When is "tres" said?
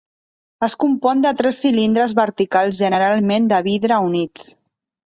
1.43-1.59